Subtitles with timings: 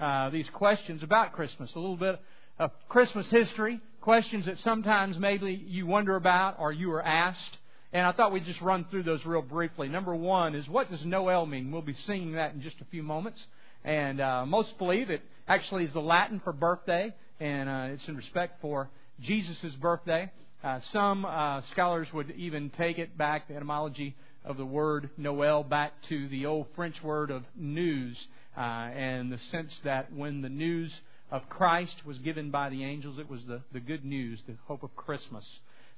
[0.00, 2.20] uh, these questions about Christmas, a little bit
[2.58, 7.56] of Christmas history, questions that sometimes maybe you wonder about or you were asked.
[7.92, 9.88] And I thought we'd just run through those real briefly.
[9.88, 11.70] Number one is what does Noel mean?
[11.70, 13.38] We'll be singing that in just a few moments.
[13.84, 18.16] And uh, most believe it actually is the Latin for birthday, and uh, it's in
[18.16, 18.90] respect for
[19.20, 20.30] Jesus' birthday.
[20.62, 25.62] Uh, some uh, scholars would even take it back, the etymology of the word Noel,
[25.62, 28.16] back to the old French word of news,
[28.56, 30.92] uh, and the sense that when the news
[31.30, 34.82] of Christ was given by the angels, it was the, the good news, the hope
[34.82, 35.44] of Christmas.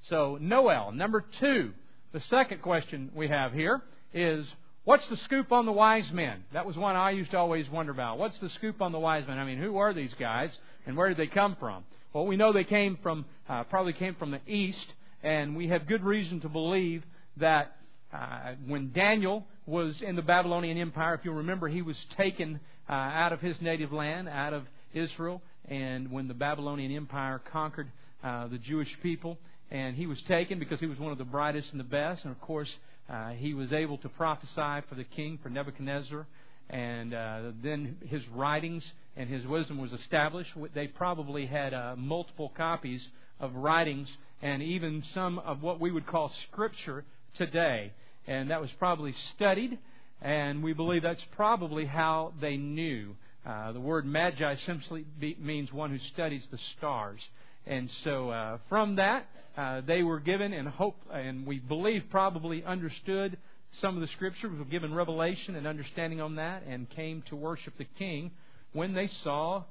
[0.09, 0.91] So, Noel.
[0.91, 1.71] Number two,
[2.13, 3.81] the second question we have here
[4.13, 4.45] is
[4.85, 6.43] What's the scoop on the wise men?
[6.51, 8.17] That was one I used to always wonder about.
[8.17, 9.37] What's the scoop on the wise men?
[9.37, 10.49] I mean, who are these guys
[10.87, 11.83] and where did they come from?
[12.11, 14.87] Well, we know they came from, uh, probably came from the east,
[15.21, 17.03] and we have good reason to believe
[17.37, 17.75] that
[18.13, 22.59] uh, when Daniel was in the Babylonian Empire, if you remember, he was taken
[22.89, 24.63] uh, out of his native land, out of
[24.93, 27.91] Israel, and when the Babylonian Empire conquered
[28.23, 29.37] uh, the Jewish people,
[29.69, 32.31] and he was taken because he was one of the brightest and the best, and
[32.31, 32.69] of course,
[33.09, 36.25] uh, he was able to prophesy for the king, for Nebuchadnezzar,
[36.69, 38.83] and uh, then his writings
[39.15, 40.51] and his wisdom was established.
[40.73, 43.01] They probably had uh, multiple copies
[43.39, 44.07] of writings
[44.41, 47.03] and even some of what we would call scripture
[47.37, 47.91] today.
[48.27, 49.77] And that was probably studied,
[50.21, 53.15] and we believe that's probably how they knew.
[53.45, 57.19] Uh, the word magi simply be, means one who studies the stars.
[57.65, 62.63] And so uh, from that, uh, they were given and hope, and we believe probably
[62.63, 63.37] understood
[63.81, 67.73] some of the scriptures, were given revelation and understanding on that, and came to worship
[67.77, 68.31] the King
[68.73, 69.63] when they saw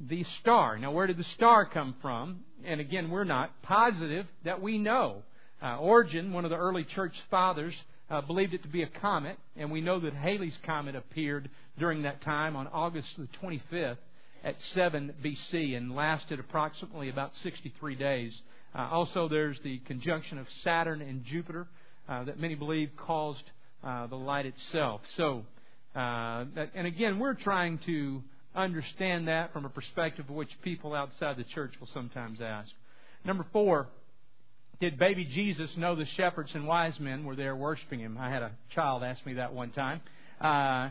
[0.00, 0.78] the star.
[0.78, 2.40] Now, where did the star come from?
[2.64, 5.22] And again, we're not positive that we know.
[5.62, 7.74] Uh, Origen, one of the early church fathers,
[8.12, 12.02] uh, believed it to be a comet, and we know that Halley's comet appeared during
[12.02, 13.96] that time on August the 25th
[14.44, 18.32] at 7 BC and lasted approximately about 63 days.
[18.74, 21.66] Uh, also, there's the conjunction of Saturn and Jupiter
[22.06, 23.44] uh, that many believe caused
[23.82, 25.00] uh, the light itself.
[25.16, 25.44] So,
[25.96, 26.44] uh,
[26.74, 28.22] and again, we're trying to
[28.54, 32.70] understand that from a perspective which people outside the church will sometimes ask.
[33.24, 33.88] Number four,
[34.80, 38.18] did baby Jesus know the shepherds and wise men were there worshiping him?
[38.18, 40.00] I had a child ask me that one time.
[40.40, 40.90] Uh,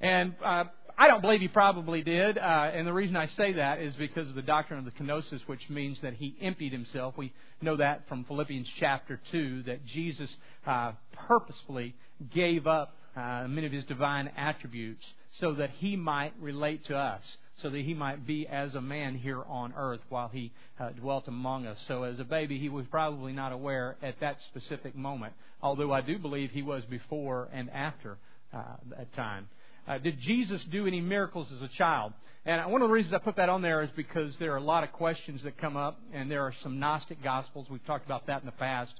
[0.00, 0.64] and uh,
[0.96, 4.28] I don't believe he probably did, uh, and the reason I say that is because
[4.28, 7.14] of the doctrine of the kenosis, which means that he emptied himself.
[7.16, 10.30] We know that from Philippians chapter 2, that Jesus
[10.66, 10.92] uh,
[11.26, 11.96] purposefully
[12.32, 15.04] gave up uh, many of his divine attributes
[15.40, 17.22] so that he might relate to us,
[17.62, 21.28] so that he might be as a man here on earth while he uh, dwelt
[21.28, 21.78] among us.
[21.88, 26.00] So as a baby, he was probably not aware at that specific moment, although I
[26.00, 28.18] do believe he was before and after
[28.52, 29.48] uh, that time.
[29.86, 32.12] Uh, did Jesus do any miracles as a child?
[32.46, 34.62] And one of the reasons I put that on there is because there are a
[34.62, 37.66] lot of questions that come up, and there are some Gnostic Gospels.
[37.70, 38.92] We've talked about that in the past.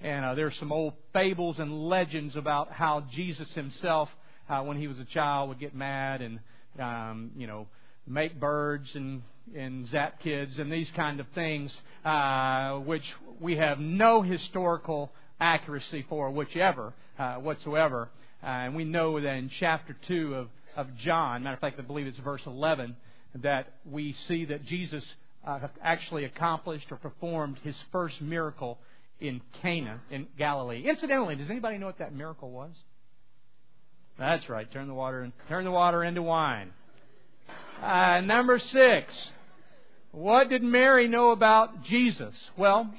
[0.00, 4.08] And uh, there are some old fables and legends about how Jesus himself,
[4.48, 6.38] uh, when he was a child, would get mad and,
[6.78, 7.66] um, you know,
[8.06, 9.22] make birds and,
[9.56, 11.70] and zap kids and these kind of things,
[12.04, 13.04] uh, which
[13.40, 18.08] we have no historical accuracy for, whichever, uh, whatsoever.
[18.42, 21.82] Uh, and we know that in chapter 2 of, of John, matter of fact, I
[21.82, 22.96] believe it's verse 11,
[23.42, 25.02] that we see that Jesus
[25.46, 28.78] uh, actually accomplished or performed his first miracle
[29.20, 30.84] in Cana in Galilee.
[30.88, 32.72] Incidentally, does anybody know what that miracle was?
[34.18, 34.70] That's right.
[34.72, 36.72] Turn the water turn the water into wine.
[37.82, 39.12] Uh, number six.
[40.12, 42.34] What did Mary know about Jesus?
[42.56, 42.90] Well,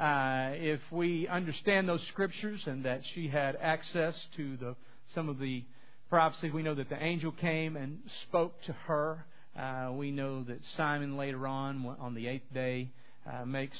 [0.00, 4.74] uh, if we understand those scriptures and that she had access to the
[5.14, 5.64] some of the
[6.08, 9.26] prophecy, we know that the angel came and spoke to her.
[9.58, 12.88] Uh, we know that Simeon later on, on the eighth day,
[13.30, 13.76] uh, makes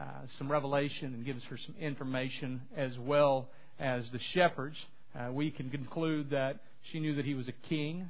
[0.00, 0.02] uh,
[0.38, 3.48] some revelation and gives her some information as well
[3.80, 4.76] as the shepherds.
[5.18, 6.60] Uh, we can conclude that
[6.92, 8.08] she knew that he was a king,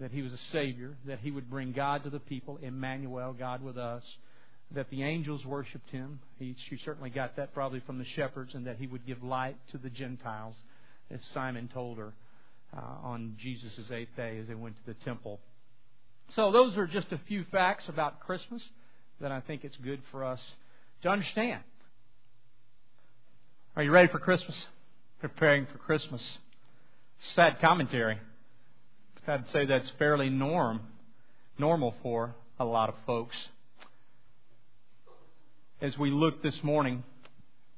[0.00, 3.62] that he was a savior, that he would bring God to the people, Emmanuel, God
[3.62, 4.02] with us
[4.74, 6.20] that the angels worshipped him.
[6.38, 9.56] He, she certainly got that probably from the shepherds, and that he would give light
[9.72, 10.54] to the Gentiles,
[11.10, 12.12] as Simeon told her
[12.76, 15.40] uh, on Jesus' eighth day as they went to the temple.
[16.36, 18.62] So, those are just a few facts about Christmas
[19.20, 20.40] that I think it's good for us
[21.02, 21.62] to understand.
[23.74, 24.56] Are you ready for Christmas?
[25.20, 26.20] Preparing for Christmas.
[27.34, 28.18] Sad commentary.
[29.28, 30.80] I'd say that's fairly norm,
[31.58, 33.36] normal for a lot of folks
[35.80, 37.04] as we look this morning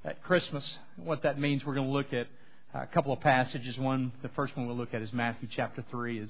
[0.04, 0.64] at Christmas,
[0.96, 2.28] what that means, we're going to look at
[2.72, 3.76] a couple of passages.
[3.76, 6.28] One, the first one we'll look at is Matthew chapter 3, as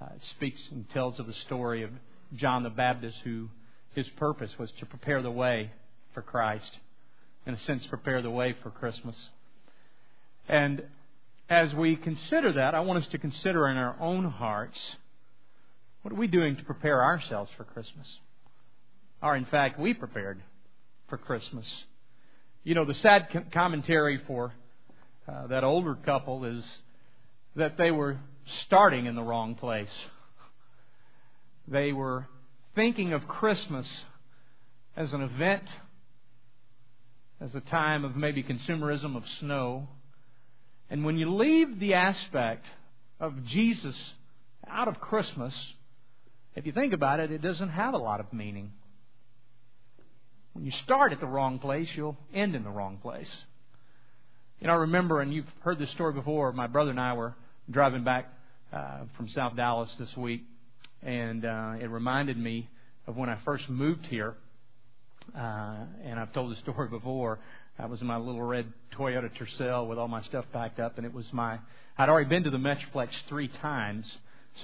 [0.00, 0.06] uh,
[0.36, 1.90] speaks and tells of the story of
[2.34, 3.48] John the Baptist, who
[3.94, 5.70] his purpose was to prepare the way
[6.14, 6.70] for Christ.
[7.44, 9.14] In a sense, prepare the way for Christmas.
[10.48, 10.82] And
[11.48, 14.78] as we consider that, I want us to consider in our own hearts
[16.02, 18.06] what are we doing to prepare ourselves for Christmas?
[19.22, 20.40] Or, in fact, we prepared
[21.08, 21.66] for Christmas.
[22.62, 24.52] You know, the sad commentary for
[25.28, 26.62] uh, that older couple is
[27.56, 28.18] that they were
[28.66, 29.88] starting in the wrong place.
[31.66, 32.28] They were
[32.74, 33.86] thinking of Christmas
[34.96, 35.64] as an event,
[37.40, 39.88] as a time of maybe consumerism of snow.
[40.88, 42.64] And when you leave the aspect
[43.18, 43.94] of Jesus
[44.68, 45.52] out of Christmas,
[46.54, 48.72] if you think about it, it doesn't have a lot of meaning.
[50.52, 53.28] When you start at the wrong place, you'll end in the wrong place.
[54.60, 57.34] You know, I remember, and you've heard this story before, my brother and I were
[57.70, 58.32] driving back
[58.72, 60.44] uh, from South Dallas this week,
[61.02, 62.68] and uh, it reminded me
[63.06, 64.34] of when I first moved here.
[65.36, 67.38] Uh, and I've told the story before.
[67.78, 71.06] I was in my little red Toyota Tercel with all my stuff packed up, and
[71.06, 71.58] it was my.
[71.98, 74.06] I'd already been to the Metroplex three times,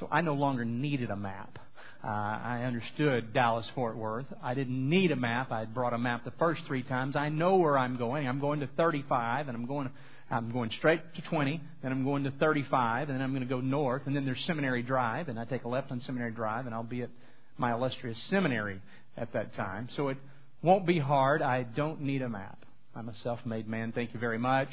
[0.00, 1.58] so I no longer needed a map.
[2.02, 4.26] Uh, I understood Dallas Fort Worth.
[4.42, 5.52] I didn't need a map.
[5.52, 7.14] I brought a map the first three times.
[7.14, 8.26] I know where I'm going.
[8.26, 9.90] I'm going to 35, and I'm going.
[10.30, 13.48] I'm going straight to 20, then I'm going to 35, and then I'm going to
[13.48, 16.64] go north, and then there's Seminary Drive, and I take a left on Seminary Drive,
[16.64, 17.10] and I'll be at
[17.58, 18.80] my illustrious seminary
[19.18, 19.90] at that time.
[19.94, 20.16] So it
[20.62, 21.42] won't be hard.
[21.42, 22.61] I don't need a map.
[22.94, 23.92] I'm a self-made man.
[23.92, 24.70] Thank you very much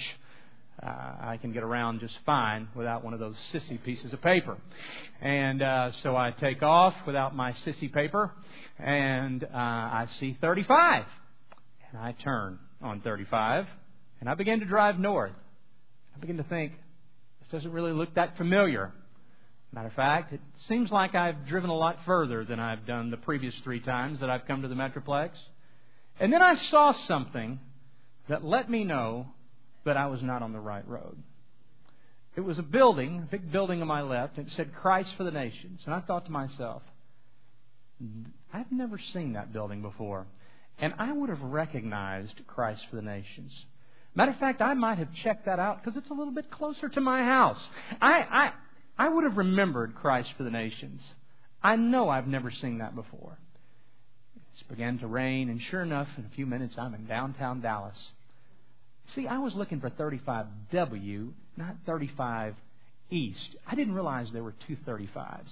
[0.82, 0.88] uh,
[1.22, 4.58] I can get around just fine without one of those sissy pieces of paper.
[5.22, 8.32] And uh, so I take off without my sissy paper,
[8.78, 11.04] and uh, I see 35.
[11.92, 13.66] And I turn on 35,
[14.22, 15.34] and I begin to drive north.
[16.16, 16.74] I begin to think,
[17.42, 18.94] this doesn't really look that familiar.
[19.74, 23.18] Matter of fact, it seems like I've driven a lot further than I've done the
[23.18, 25.32] previous three times that I've come to the Metroplex.
[26.20, 27.60] And then I saw something
[28.30, 29.28] that let me know
[29.86, 31.18] that I was not on the right road.
[32.36, 35.24] It was a building, a big building on my left, and it said Christ for
[35.24, 35.82] the Nations.
[35.86, 36.84] And I thought to myself,
[38.54, 40.26] I've never seen that building before.
[40.78, 43.52] And I would have recognized Christ for the Nations.
[44.16, 46.88] Matter of fact, I might have checked that out because it's a little bit closer
[46.88, 47.60] to my house.
[48.00, 48.52] I, I,
[48.98, 51.02] I would have remembered Christ for the Nations.
[51.62, 53.38] I know I've never seen that before.
[54.36, 57.98] It began to rain, and sure enough, in a few minutes, I'm in downtown Dallas.
[59.16, 62.56] See, I was looking for 35W, not 35
[63.10, 63.56] East.
[63.66, 65.48] I didn't realize there were two 35s.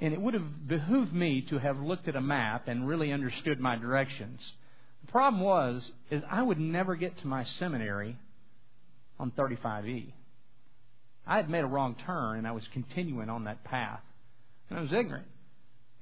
[0.00, 3.58] And it would have behooved me to have looked at a map and really understood
[3.58, 4.40] my directions.
[5.04, 8.16] The problem was, is I would never get to my seminary
[9.18, 10.12] on 35E.
[11.26, 14.00] I had made a wrong turn and I was continuing on that path.
[14.70, 15.26] And I was ignorant.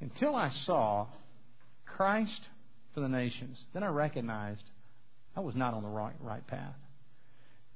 [0.00, 1.06] Until I saw
[1.86, 2.40] Christ
[2.94, 3.56] for the nations.
[3.72, 4.62] Then I recognized
[5.36, 6.74] I was not on the right, right path.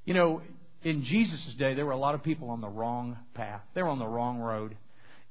[0.04, 0.42] You know,
[0.82, 3.60] in Jesus' day, there were a lot of people on the wrong path.
[3.74, 4.76] They were on the wrong road.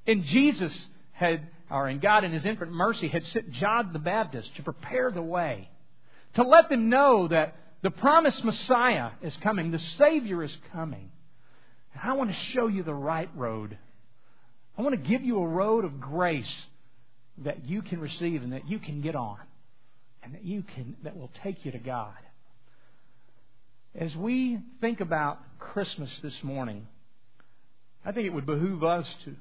[0.06, 0.72] And Jesus
[1.12, 5.12] had, or in God in His infinite mercy, had sent John the Baptist to prepare
[5.12, 5.70] the way,
[6.36, 11.10] to let them know that the promised Messiah is coming, the Savior is coming.
[11.94, 13.78] And I want to show you the right road.
[14.78, 16.46] I want to give you a road of grace
[17.40, 19.38] that you can receive and that you can get on
[20.23, 22.14] and that you can that will take you to God.
[23.95, 26.88] As we think about Christmas this morning,
[28.06, 29.35] I think it would behoove us to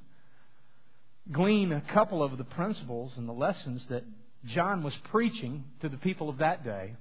[1.31, 4.05] glean a couple of the principles and the lessons that
[4.47, 6.95] John was preaching to the people of that day.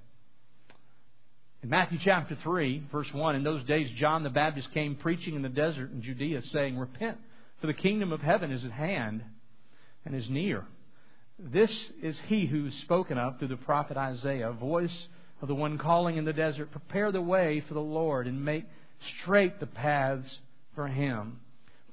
[1.63, 5.41] In Matthew chapter 3, verse 1, in those days John the Baptist came preaching in
[5.41, 7.17] the desert in Judea, saying, Repent,
[7.62, 9.24] for the kingdom of heaven is at hand
[10.05, 10.65] and is near.
[11.39, 11.70] This
[12.01, 15.08] is he who is spoken of through the prophet Isaiah, voice
[15.39, 18.65] of the one calling in the desert, Prepare the way for the Lord and make
[19.22, 20.27] straight the paths
[20.74, 21.39] for him.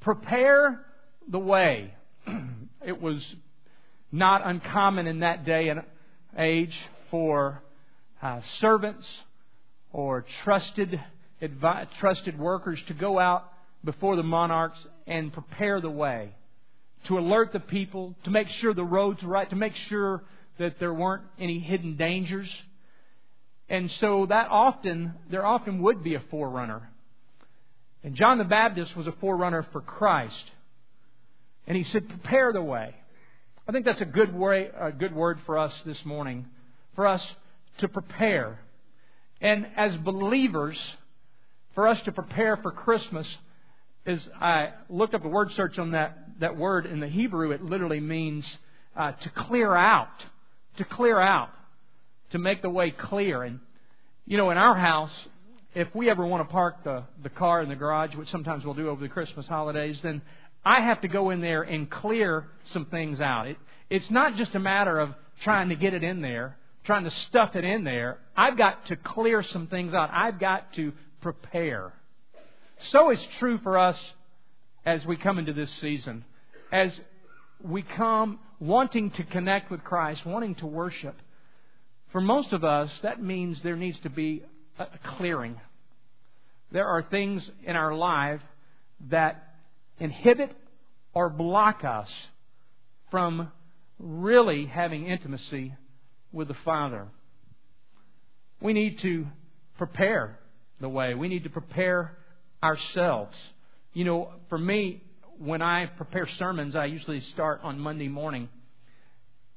[0.01, 0.87] Prepare
[1.31, 1.93] the way.
[2.87, 3.23] it was
[4.11, 5.83] not uncommon in that day and
[6.39, 6.75] age
[7.11, 7.63] for
[8.23, 9.05] uh, servants
[9.93, 10.99] or trusted
[11.43, 13.53] advi- trusted workers to go out
[13.85, 16.33] before the monarchs and prepare the way
[17.09, 20.23] to alert the people, to make sure the roads were right, to make sure
[20.59, 22.49] that there weren't any hidden dangers.
[23.69, 26.91] And so that often, there often would be a forerunner.
[28.03, 30.51] And John the Baptist was a forerunner for Christ.
[31.67, 32.95] And he said, prepare the way.
[33.67, 36.47] I think that's a good, way, a good word for us this morning,
[36.95, 37.23] for us
[37.79, 38.61] to prepare.
[39.41, 40.77] And as believers,
[41.75, 43.27] for us to prepare for Christmas,
[44.07, 47.63] as I looked up a word search on that, that word in the Hebrew, it
[47.63, 48.47] literally means
[48.97, 50.09] uh, to clear out.
[50.79, 51.51] To clear out.
[52.31, 53.43] To make the way clear.
[53.43, 53.61] And,
[54.27, 55.13] you know, in our house,
[55.75, 58.75] if we ever want to park the, the car in the garage, which sometimes we'll
[58.75, 60.23] do over the Christmas holidays, then
[60.65, 63.47] I have to go in there and clear some things out.
[63.47, 63.57] It,
[63.91, 65.11] it's not just a matter of
[65.43, 68.19] trying to get it in there, trying to stuff it in there.
[68.37, 70.11] I've got to clear some things out.
[70.13, 71.93] I've got to prepare.
[72.93, 73.97] So is true for us
[74.85, 76.25] as we come into this season.
[76.73, 76.91] As
[77.63, 81.17] we come wanting to connect with Christ, wanting to worship.
[82.13, 84.43] For most of us, that means there needs to be
[84.79, 84.87] a
[85.17, 85.61] clearing.
[86.73, 88.41] There are things in our life
[89.11, 89.55] that
[89.99, 90.55] inhibit
[91.13, 92.09] or block us
[93.11, 93.51] from
[93.99, 95.75] really having intimacy
[96.33, 97.07] with the Father.
[98.61, 99.27] We need to
[99.79, 100.39] prepare
[100.81, 101.15] the way.
[101.15, 102.17] We need to prepare
[102.63, 103.35] ourselves.
[103.95, 105.05] You know, for me,
[105.39, 108.49] when I prepare sermons, I usually start on Monday morning.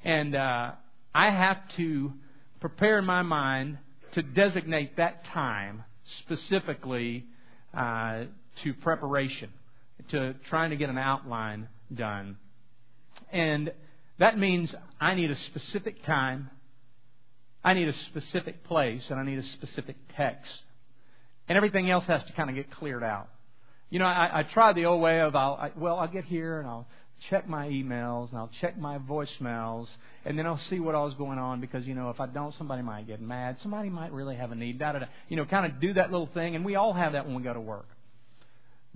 [0.03, 0.73] And uh,
[1.13, 2.13] I have to
[2.59, 3.79] prepare in my mind
[4.13, 5.83] to designate that time
[6.19, 7.25] specifically
[7.75, 8.25] uh,
[8.63, 9.49] to preparation,
[10.11, 12.37] to trying to get an outline done.
[13.33, 13.71] And
[14.19, 14.69] that means
[15.01, 16.51] I need a specific time,
[17.63, 20.47] I need a specific place, and I need a specific text.
[21.49, 23.29] And everything else has to kind of get cleared out.
[23.89, 26.59] You know, I, I tried the old way of, I'll, I, well, I'll get here
[26.59, 26.87] and I'll
[27.29, 29.87] check my emails and I'll check my voicemails
[30.25, 32.83] and then I'll see what all's going on because you know if I don't somebody
[32.83, 35.65] might get mad somebody might really have a need da da da you know kind
[35.65, 37.87] of do that little thing and we all have that when we go to work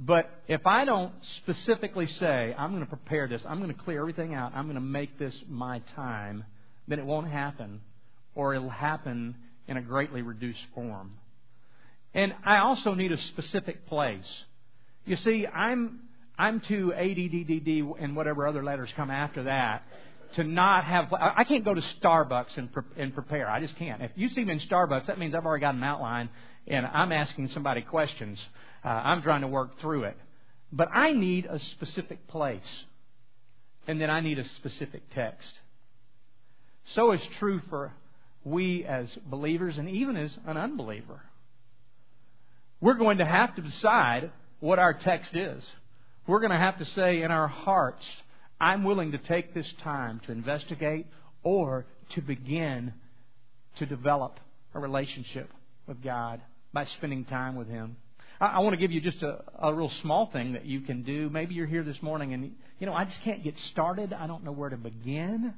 [0.03, 3.99] but if I don't specifically say, I'm going to prepare this, I'm going to clear
[3.99, 6.43] everything out, I'm going to make this my time,
[6.87, 7.81] then it won't happen,
[8.33, 9.35] or it'll happen
[9.67, 11.11] in a greatly reduced form.
[12.15, 14.25] And I also need a specific place.
[15.05, 16.01] You see, I'm
[16.37, 19.83] I'm too ADDDD and whatever other letters come after that
[20.35, 21.13] to not have.
[21.13, 23.49] I can't go to Starbucks and, pre- and prepare.
[23.49, 24.01] I just can't.
[24.01, 26.29] If you see me in Starbucks, that means I've already got an outline
[26.67, 28.39] and I'm asking somebody questions.
[28.83, 30.17] Uh, I'm trying to work through it.
[30.71, 32.61] But I need a specific place.
[33.87, 35.47] And then I need a specific text.
[36.95, 37.93] So is true for
[38.43, 41.21] we as believers and even as an unbeliever.
[42.79, 45.61] We're going to have to decide what our text is.
[46.27, 48.03] We're going to have to say in our hearts,
[48.61, 51.07] I'm willing to take this time to investigate
[51.43, 52.93] or to begin
[53.79, 54.39] to develop
[54.73, 55.49] a relationship
[55.87, 56.41] with God
[56.71, 57.97] by spending time with Him.
[58.39, 61.29] I, want to give you just a, a real small thing that you can do.
[61.29, 64.13] Maybe you're here this morning and, you know, I just can't get started.
[64.13, 65.53] I don't know where to begin.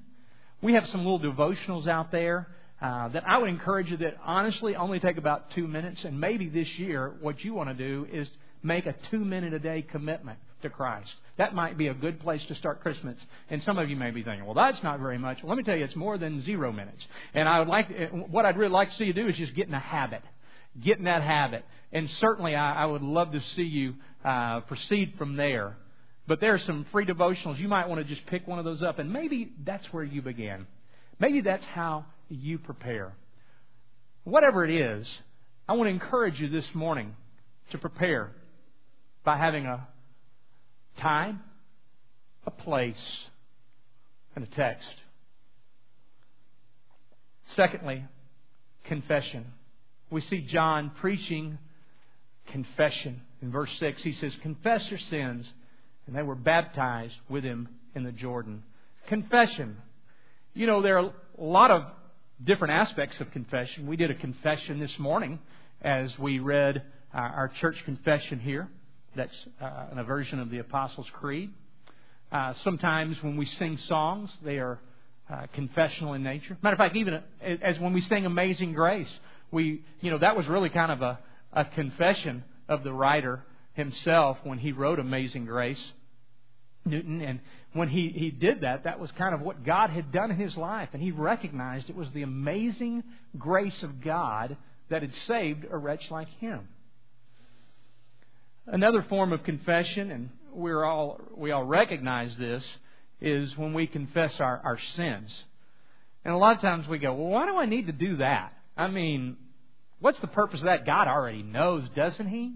[0.62, 2.48] We have some little devotionals out there.
[2.82, 6.50] Uh, that I would encourage you that honestly only take about two minutes, and maybe
[6.50, 8.28] this year what you want to do is
[8.64, 11.10] make a two minute a day commitment to Christ.
[11.38, 13.18] That might be a good place to start Christmas.
[13.50, 15.40] And some of you may be thinking, well, that's not very much.
[15.44, 17.02] Well, let me tell you, it's more than zero minutes.
[17.34, 17.88] And I would like,
[18.30, 20.22] what I'd really like to see you do is just get in a habit
[20.82, 21.66] get in that habit.
[21.92, 25.78] And certainly, I, I would love to see you uh, proceed from there.
[26.28, 27.60] But there are some free devotionals.
[27.60, 30.22] You might want to just pick one of those up, and maybe that's where you
[30.22, 30.66] begin.
[31.20, 33.14] Maybe that's how you prepare.
[34.24, 35.06] Whatever it is,
[35.68, 37.16] I want to encourage you this morning
[37.72, 38.32] to prepare
[39.24, 39.88] by having a
[41.00, 41.42] time,
[42.46, 42.96] a place,
[44.36, 44.88] and a text.
[47.56, 48.04] Secondly,
[48.86, 49.46] confession
[50.14, 51.58] we see John preaching
[52.52, 53.22] confession.
[53.42, 55.46] In verse 6, he says, Confess your sins.
[56.06, 58.64] And they were baptized with him in the Jordan.
[59.10, 59.78] Confession.
[60.54, 61.84] You know, there are a lot of
[62.44, 63.88] different aspects of confession.
[63.88, 65.40] We did a confession this morning
[65.82, 68.68] as we read uh, our church confession here.
[69.16, 71.52] That's uh, a version of the Apostles' Creed.
[72.32, 74.80] Uh, sometimes when we sing songs, they are
[75.32, 76.58] uh, confessional in nature.
[76.62, 77.22] Matter of fact, even
[77.62, 79.10] as when we sing Amazing Grace,
[79.52, 81.20] we, you know, that was really kind of a,
[81.54, 83.44] a confession of the writer
[83.74, 85.82] himself when he wrote Amazing Grace,
[86.86, 87.22] Newton.
[87.22, 87.40] And
[87.74, 90.58] when he, he did that, that was kind of what God had done in his
[90.58, 90.90] life.
[90.94, 93.04] And he recognized it was the amazing
[93.38, 94.58] grace of God
[94.90, 96.68] that had saved a wretch like him.
[98.66, 102.64] Another form of confession, and we're all, we all recognize this,
[103.20, 105.30] is when we confess our, our sins.
[106.24, 108.54] And a lot of times we go, well, why do I need to do that?
[108.78, 109.36] I mean,
[110.00, 110.86] what's the purpose of that?
[110.86, 112.54] God already knows, doesn't He?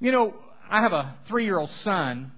[0.00, 0.34] You know,
[0.70, 2.32] I have a three year old son,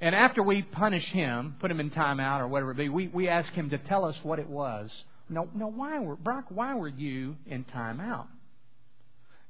[0.00, 3.28] and after we punish him, put him in timeout or whatever it be, we, we
[3.28, 4.90] ask him to tell us what it was.
[5.30, 8.26] No, no, why were, Brock, why were you in timeout?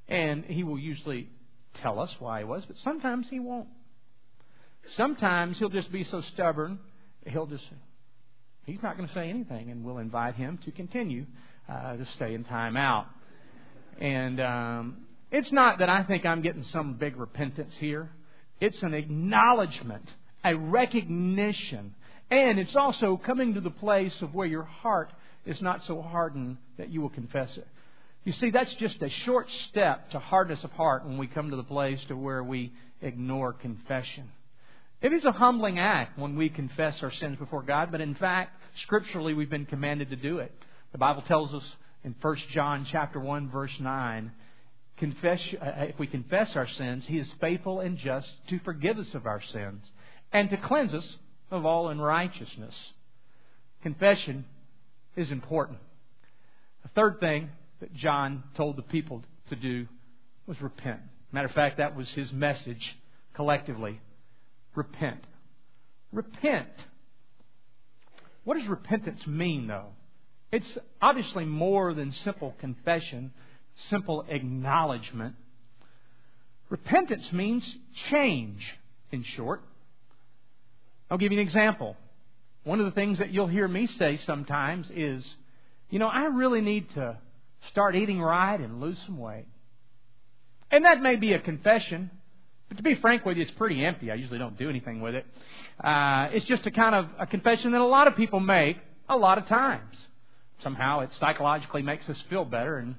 [0.07, 1.29] And he will usually
[1.81, 3.67] tell us why he was, but sometimes he won't.
[4.97, 6.79] Sometimes he'll just be so stubborn,
[7.25, 7.63] he'll just
[8.65, 11.25] he's not going to say anything, and we'll invite him to continue
[11.67, 13.07] uh, to stay in time out.
[13.99, 14.97] And um,
[15.31, 18.09] it's not that I think I'm getting some big repentance here.
[18.61, 20.05] It's an acknowledgement,
[20.43, 21.95] a recognition,
[22.31, 25.11] and it's also coming to the place of where your heart
[25.45, 27.67] is not so hardened that you will confess it.
[28.25, 31.55] You see, that's just a short step to hardness of heart when we come to
[31.55, 34.29] the place to where we ignore confession.
[35.01, 38.51] It is a humbling act when we confess our sins before God, but in fact,
[38.83, 40.53] scripturally we've been commanded to do it.
[40.91, 41.63] The Bible tells us
[42.03, 44.31] in 1 John chapter 1 verse 9,
[44.97, 49.13] confess, uh, if we confess our sins, he is faithful and just to forgive us
[49.13, 49.81] of our sins
[50.33, 51.05] and to cleanse us
[51.49, 52.75] of all unrighteousness.
[53.81, 54.43] Confession
[55.15, 55.79] is important.
[56.83, 57.49] The third thing
[57.79, 59.87] that John told the people to do
[60.47, 60.99] was repent.
[61.31, 62.97] Matter of fact, that was his message
[63.33, 63.99] collectively.
[64.75, 65.23] Repent.
[66.11, 66.69] Repent.
[68.43, 69.89] What does repentance mean, though?
[70.51, 73.31] It's obviously more than simple confession,
[73.89, 75.35] simple acknowledgement.
[76.69, 77.63] Repentance means
[78.09, 78.61] change,
[79.11, 79.61] in short.
[81.09, 81.95] I'll give you an example.
[82.63, 85.23] One of the things that you'll hear me say sometimes is,
[85.89, 87.17] you know, I really need to
[87.71, 89.45] start eating right and lose some weight.
[90.71, 92.11] And that may be a confession,
[92.67, 94.11] but to be frank with you, it's pretty empty.
[94.11, 95.25] I usually don't do anything with it.
[95.83, 99.17] Uh, it's just a kind of a confession that a lot of people make a
[99.17, 99.95] lot of times.
[100.63, 102.95] Somehow it psychologically makes us feel better, and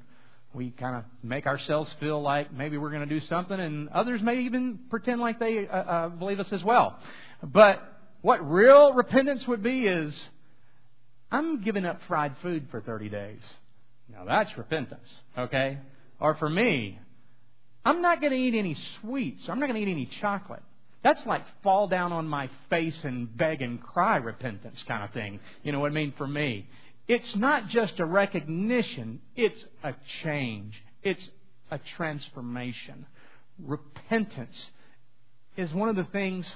[0.53, 4.21] we kind of make ourselves feel like maybe we're going to do something, and others
[4.23, 6.99] may even pretend like they uh, uh, believe us as well.
[7.43, 7.81] But
[8.23, 10.13] what real repentance would be is,
[11.31, 13.41] I'm giving up fried food for 30 days.
[14.13, 15.79] Now that's repentance, okay?
[16.21, 16.99] Or for me,
[17.85, 19.43] I'm not going to eat any sweets.
[19.49, 20.63] I'm not going to eat any chocolate.
[21.03, 25.41] That's like fall down on my face and beg and cry repentance kind of thing.
[25.63, 26.13] You know what I mean?
[26.19, 26.67] For me,
[27.09, 31.23] it's not just a recognition, it's a change, it's
[31.71, 33.07] a transformation.
[33.59, 34.57] Repentance
[35.57, 36.47] is one of the things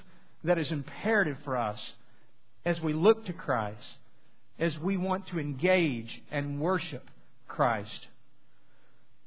[0.45, 1.79] that is imperative for us
[2.67, 3.79] as we look to Christ,
[4.59, 7.09] as we want to engage and worship
[7.55, 8.07] Christ.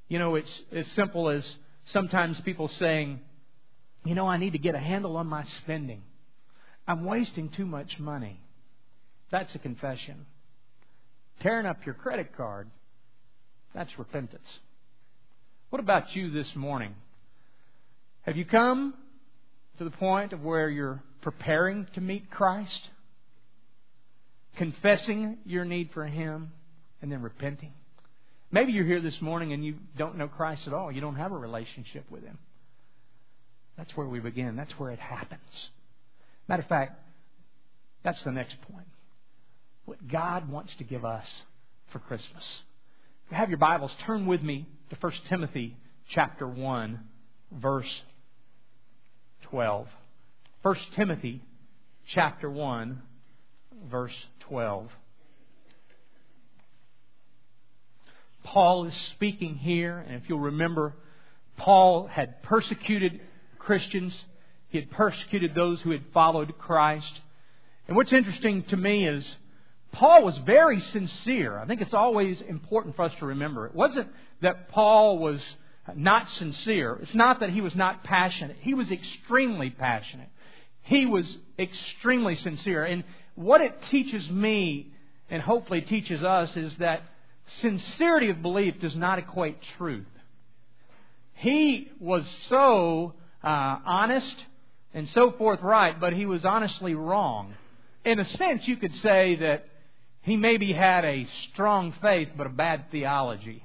[0.10, 1.46] You know, it's as simple as
[1.94, 3.22] sometimes people saying,
[4.06, 6.02] you know, I need to get a handle on my spending.
[6.88, 8.42] I'm wasting too much money.
[9.32, 10.26] That's a confession.
[11.42, 12.70] Tearing up your credit card,
[13.74, 14.48] that's repentance.
[15.70, 16.96] What about you this morning?
[18.24, 18.94] Have you come
[19.78, 22.90] to the point of where you're preparing to meet Christ?
[24.58, 26.52] Confessing your need for Him
[27.02, 27.72] and then repenting?
[28.52, 30.92] Maybe you're here this morning and you don't know Christ at all.
[30.92, 32.38] You don't have a relationship with Him.
[33.78, 34.56] That's where we begin.
[34.56, 35.42] That's where it happens.
[36.48, 37.00] Matter of fact,
[38.04, 38.88] that's the next point.
[39.86, 41.26] What God wants to give us
[41.92, 42.44] for Christmas.
[43.26, 45.76] If you have your Bibles, turn with me to 1 Timothy
[46.14, 47.00] chapter 1,
[47.52, 48.02] verse
[49.50, 49.88] 12.
[50.62, 51.42] 1 Timothy
[52.14, 53.02] chapter 1,
[53.90, 54.16] verse
[54.48, 54.88] 12.
[58.54, 60.94] Paul is speaking here, and if you'll remember,
[61.58, 63.20] Paul had persecuted
[63.60, 64.16] Christians.
[64.70, 67.12] He had persecuted those who had followed Christ.
[67.88, 69.26] And what's interesting to me is
[69.92, 71.58] Paul was very sincere.
[71.58, 73.66] I think it's always important for us to remember.
[73.66, 74.08] It wasn't
[74.42, 75.42] that Paul was
[75.96, 76.98] not sincere.
[77.02, 78.58] It's not that he was not passionate.
[78.62, 80.30] He was extremely passionate.
[80.84, 81.26] He was
[81.60, 82.86] extremely sincere.
[82.86, 83.04] And
[83.36, 84.94] what it teaches me,
[85.30, 87.02] and hopefully teaches us, is that
[87.62, 90.06] sincerity of belief does not equate truth.
[91.34, 94.36] He was so uh, honest
[94.94, 97.54] and so forthright, but he was honestly wrong.
[98.04, 99.68] In a sense, you could say that
[100.22, 103.64] he maybe had a strong faith but a bad theology.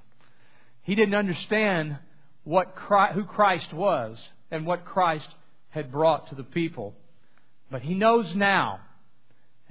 [0.82, 1.98] He didn't understand
[2.44, 4.18] what Christ, who Christ was
[4.50, 5.28] and what Christ
[5.70, 6.94] had brought to the people.
[7.70, 8.80] But he knows now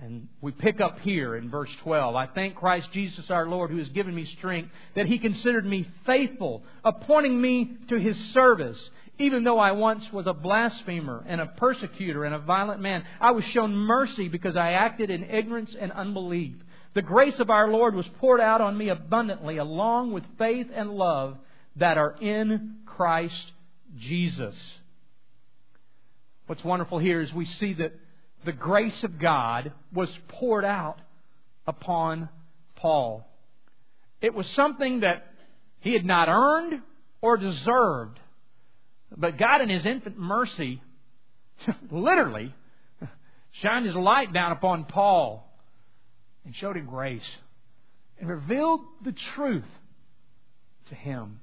[0.01, 2.15] and we pick up here in verse 12.
[2.15, 5.87] I thank Christ Jesus our Lord who has given me strength that he considered me
[6.07, 8.79] faithful, appointing me to his service.
[9.19, 13.31] Even though I once was a blasphemer and a persecutor and a violent man, I
[13.31, 16.55] was shown mercy because I acted in ignorance and unbelief.
[16.95, 20.89] The grace of our Lord was poured out on me abundantly along with faith and
[20.89, 21.37] love
[21.75, 23.51] that are in Christ
[23.99, 24.55] Jesus.
[26.47, 27.93] What's wonderful here is we see that
[28.45, 30.97] the grace of God was poured out
[31.67, 32.29] upon
[32.75, 33.27] Paul.
[34.21, 35.31] It was something that
[35.81, 36.81] he had not earned
[37.21, 38.19] or deserved,
[39.15, 40.81] But God, in His infinite mercy,
[41.91, 42.53] literally
[43.61, 45.47] shined His light down upon Paul
[46.45, 47.21] and showed him grace
[48.19, 49.65] and revealed the truth
[50.89, 51.39] to him.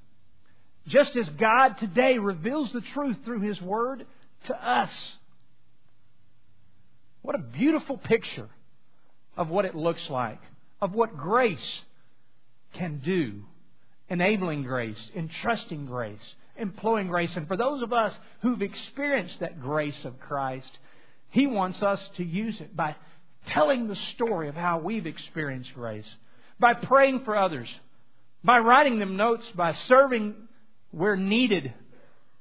[0.86, 4.06] Just as God today reveals the truth through His Word
[4.46, 4.90] to us.
[7.22, 8.48] What a beautiful picture
[9.36, 10.40] of what it looks like,
[10.80, 11.80] of what grace
[12.74, 13.44] can do.
[14.10, 16.18] Enabling grace, entrusting grace,
[16.56, 17.30] employing grace.
[17.36, 20.70] And for those of us who've experienced that grace of Christ,
[21.30, 22.96] He wants us to use it by
[23.48, 26.06] telling the story of how we've experienced grace,
[26.58, 27.68] by praying for others,
[28.42, 30.34] by writing them notes, by serving
[30.90, 31.72] where needed,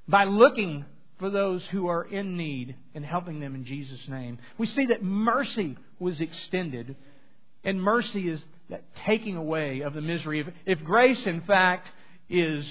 [0.07, 0.85] by looking
[1.19, 4.37] for those who are in need and helping them in Jesus' name.
[4.57, 6.95] We see that mercy was extended,
[7.63, 10.41] and mercy is that taking away of the misery.
[10.41, 11.87] If, if grace, in fact,
[12.29, 12.65] is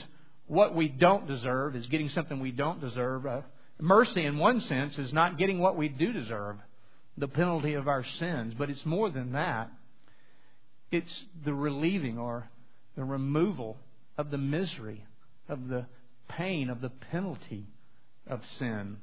[0.46, 3.40] what we don't deserve, is getting something we don't deserve, uh,
[3.80, 6.56] mercy, in one sense, is not getting what we do deserve,
[7.18, 8.54] the penalty of our sins.
[8.56, 9.70] But it's more than that.
[10.92, 11.10] It's
[11.44, 12.48] the relieving or
[12.96, 13.76] the removal
[14.16, 15.04] of the misery,
[15.48, 15.86] of the
[16.28, 17.66] pain, of the penalty
[18.26, 18.98] of sin.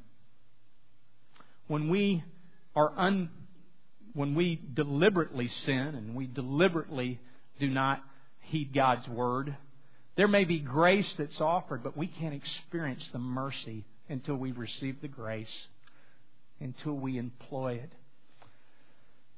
[1.67, 2.23] When we
[2.75, 3.29] are un,
[4.13, 7.19] when we deliberately sin and we deliberately
[7.59, 8.01] do not
[8.41, 9.55] heed God's word,
[10.15, 15.01] there may be grace that's offered, but we can't experience the mercy until we receive
[15.01, 15.47] the grace,
[16.59, 17.91] until we employ it.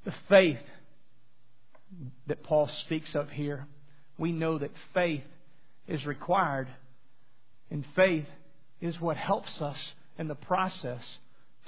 [0.03, 0.59] The faith
[2.27, 3.67] that Paul speaks of here,
[4.17, 5.23] we know that faith
[5.87, 6.67] is required,
[7.69, 8.25] and faith
[8.81, 9.77] is what helps us
[10.17, 11.01] in the process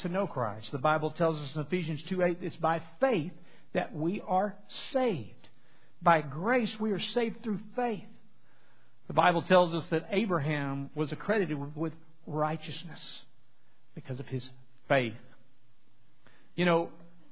[0.02, 0.68] to know Christ.
[0.72, 3.32] The Bible tells us in Ephesians 2 8, it's by faith
[3.74, 4.56] that we are
[4.94, 5.32] saved.
[6.02, 8.04] By grace, we are saved through faith.
[9.08, 11.94] The Bible tells us that Abraham was accredited with
[12.26, 13.00] righteousness
[13.96, 14.44] because of his
[14.88, 15.14] faith.
[16.56, 16.90] You know,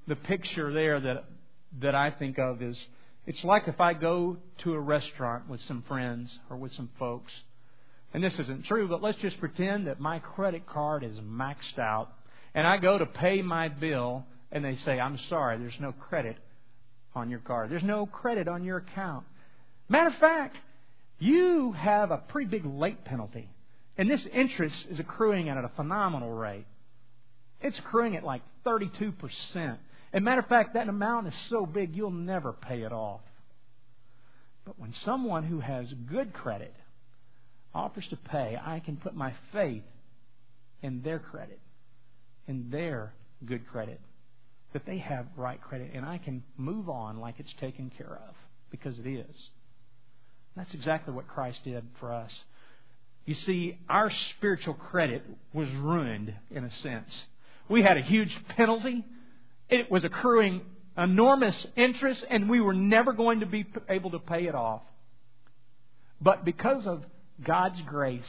[0.07, 1.25] the picture there that
[1.81, 2.77] that I think of is
[3.27, 7.31] it's like if I go to a restaurant with some friends or with some folks
[8.15, 12.08] and this isn't true, but let's just pretend that my credit card is maxed out,
[12.54, 14.23] and I go to pay my bill,
[14.54, 16.38] and they say, I'm sorry, there's no credit
[17.13, 17.69] on your card.
[17.69, 19.25] There's no credit on your account.
[19.89, 20.56] Matter of fact,
[21.19, 23.49] you have a pretty big late penalty.
[23.97, 26.67] And this interest is accruing at a phenomenal rate.
[27.60, 29.12] It's accruing at like 32%.
[30.13, 33.19] And matter of fact, that amount is so big you'll never pay it off.
[34.63, 36.73] But when someone who has good credit
[37.75, 39.83] offers to pay, I can put my faith
[40.81, 41.59] in their credit,
[42.47, 43.13] in their
[43.45, 43.99] good credit,
[44.73, 48.35] that they have right credit, and I can move on like it's taken care of
[48.71, 49.35] because it is.
[50.55, 52.31] That's exactly what Christ did for us.
[53.25, 57.09] You see, our spiritual credit was ruined in a sense.
[57.67, 59.03] We had a huge penalty.
[59.69, 60.61] It was accruing
[60.97, 64.81] enormous interest, and we were never going to be able to pay it off.
[66.21, 67.03] But because of
[67.43, 68.24] God's grace,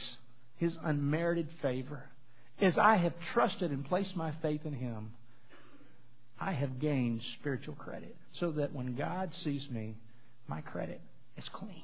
[0.57, 2.03] His unmerited favor,
[2.59, 5.11] as I have trusted and placed my faith in Him,
[6.39, 8.15] I have gained spiritual credit.
[8.39, 9.95] So that when God sees me,
[10.47, 11.01] my credit
[11.37, 11.83] is clean.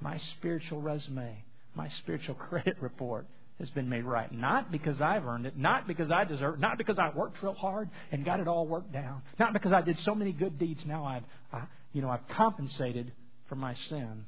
[0.00, 3.26] My spiritual resume, my spiritual credit report
[3.58, 4.30] has been made right.
[4.32, 7.54] Not because I've earned it, not because I deserve it, not because I worked real
[7.54, 10.80] hard and got it all worked down, not because I did so many good deeds.
[10.86, 13.12] Now I've, I, you know, I've compensated
[13.48, 14.24] for my sin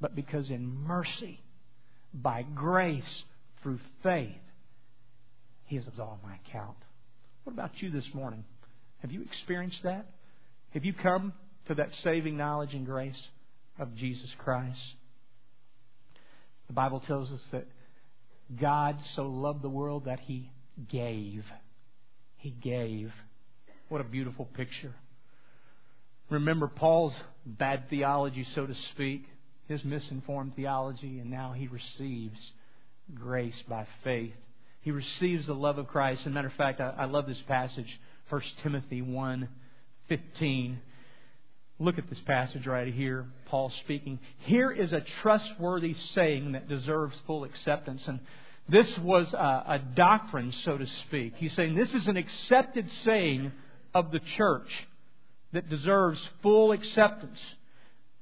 [0.00, 1.40] but because in mercy,
[2.14, 3.04] by grace,
[3.62, 4.30] through faith,
[5.66, 6.76] He has absolved my account.
[7.44, 8.44] What about you this morning?
[9.02, 10.06] Have you experienced that?
[10.74, 11.32] Have you come
[11.68, 13.20] to that saving knowledge and grace
[13.78, 14.78] of Jesus Christ?
[16.68, 17.66] The Bible tells us that
[18.60, 20.50] God so loved the world that He
[20.90, 21.44] gave.
[22.36, 23.12] He gave.
[23.88, 24.94] What a beautiful picture.
[26.30, 27.12] Remember Paul's
[27.44, 29.24] bad theology, so to speak
[29.70, 32.38] his misinformed theology, and now he receives
[33.14, 34.34] grace by faith.
[34.80, 36.22] He receives the love of Christ.
[36.22, 37.86] As a matter of fact, I, I love this passage,
[38.30, 39.48] 1 Timothy 1
[40.08, 40.80] 15.
[41.78, 44.18] Look at this passage right here, Paul speaking.
[44.40, 48.02] Here is a trustworthy saying that deserves full acceptance.
[48.06, 48.18] And
[48.68, 51.34] this was a, a doctrine, so to speak.
[51.36, 53.52] He's saying this is an accepted saying
[53.94, 54.68] of the church
[55.52, 57.38] that deserves full acceptance.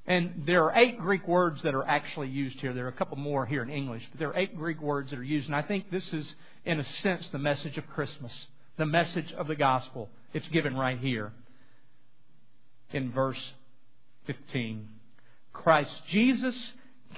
[0.08, 2.72] And there are eight Greek words that are actually used here.
[2.72, 5.18] There are a couple more here in English, but there are eight Greek words that
[5.18, 5.48] are used.
[5.48, 6.26] And I think this is,
[6.64, 8.32] in a sense, the message of Christmas,
[8.78, 10.08] the message of the gospel.
[10.32, 11.32] It's given right here
[12.90, 13.52] in verse
[14.26, 14.88] 15.
[15.52, 16.54] Christ Jesus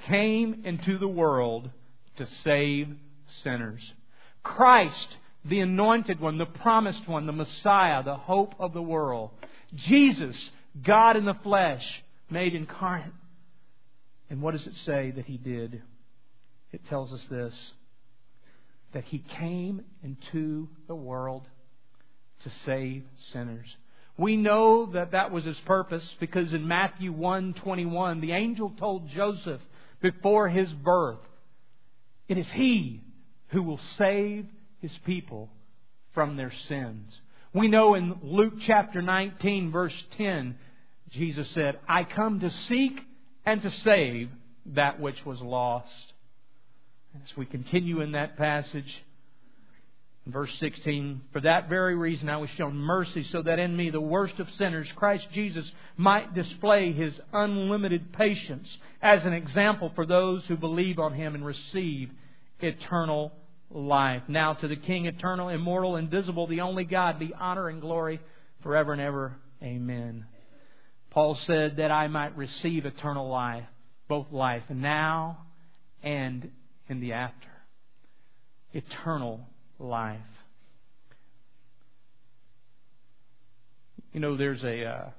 [0.09, 1.69] came into the world
[2.17, 2.89] to save
[3.41, 3.79] sinners.
[4.43, 9.29] Christ, the anointed one, the promised one, the Messiah, the hope of the world.
[9.87, 10.35] Jesus,
[10.85, 11.83] God in the flesh,
[12.31, 13.13] made incarnate.
[14.29, 15.81] And what does it say that he did?
[16.71, 17.53] It tells us this
[18.93, 21.47] that he came into the world
[22.43, 23.67] to save sinners.
[24.17, 29.61] We know that that was his purpose because in Matthew 1:21 the angel told Joseph
[30.01, 31.19] before his birth
[32.27, 33.01] it is he
[33.49, 34.45] who will save
[34.81, 35.49] his people
[36.13, 37.19] from their sins.
[37.53, 40.57] We know in Luke chapter 19 verse 10
[41.11, 43.01] Jesus said, "I come to seek
[43.45, 44.29] and to save
[44.67, 46.13] that which was lost."
[47.15, 49.03] As we continue in that passage,
[50.27, 53.99] Verse 16, For that very reason I was shown mercy, so that in me, the
[53.99, 55.65] worst of sinners, Christ Jesus
[55.97, 58.67] might display his unlimited patience
[59.01, 62.11] as an example for those who believe on him and receive
[62.59, 63.31] eternal
[63.71, 64.21] life.
[64.27, 68.19] Now to the King, eternal, immortal, invisible, the only God, be honor and glory
[68.61, 69.35] forever and ever.
[69.63, 70.25] Amen.
[71.11, 73.65] Paul said that I might receive eternal life,
[74.07, 75.39] both life now
[76.01, 76.49] and
[76.87, 77.47] in the after.
[78.73, 79.41] Eternal
[79.77, 80.19] life.
[84.13, 85.09] You know, there's a uh,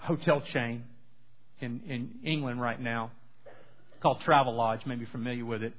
[0.00, 0.84] hotel chain
[1.60, 3.10] in, in England right now
[4.00, 4.86] called Travelodge.
[4.86, 5.74] Maybe familiar with it.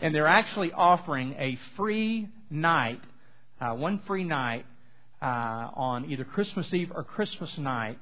[0.00, 3.00] And they're actually offering a free night,
[3.60, 4.64] uh, one free night
[5.20, 7.98] uh, on either Christmas Eve or Christmas night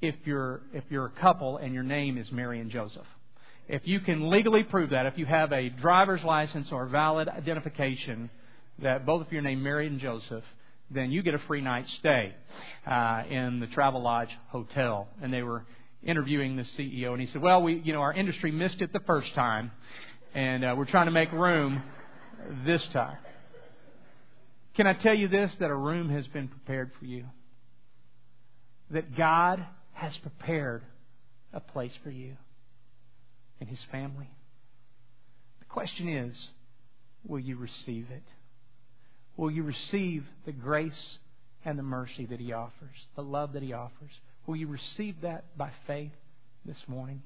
[0.00, 3.06] if you're if you're a couple and your name is Mary and Joseph.
[3.68, 8.30] If you can legally prove that, if you have a driver's license or valid identification
[8.80, 10.44] that both of you are named Mary and Joseph,
[10.90, 12.34] then you get a free night stay
[12.86, 15.08] uh, in the Travelodge Hotel.
[15.20, 15.66] And they were
[16.02, 19.00] interviewing the CEO, and he said, "Well, we, you know, our industry missed it the
[19.00, 19.70] first time,
[20.34, 21.82] and uh, we're trying to make room
[22.64, 23.18] this time."
[24.76, 25.50] Can I tell you this?
[25.58, 27.24] That a room has been prepared for you.
[28.92, 29.66] That God
[29.98, 30.82] has prepared
[31.52, 32.36] a place for you
[33.58, 34.30] and His family.
[35.58, 36.36] The question is,
[37.26, 38.22] will you receive it?
[39.36, 41.18] Will you receive the grace
[41.64, 44.12] and the mercy that He offers, the love that He offers?
[44.46, 46.12] Will you receive that by faith
[46.64, 47.20] this morning?